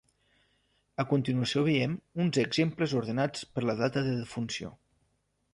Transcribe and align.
A 1.03 1.05
continuació 1.11 1.63
veiem 1.67 1.93
uns 2.25 2.41
exemples 2.45 2.97
ordenats 3.03 3.47
per 3.59 3.65
la 3.71 3.79
data 3.83 4.07
de 4.09 4.19
defunció. 4.23 4.77